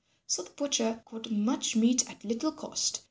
So 0.25 0.41
the 0.41 0.49
butcher 0.49 1.03
got 1.11 1.29
much 1.29 1.75
meat 1.75 2.09
at 2.09 2.23
little 2.23 2.53
cost. 2.53 2.99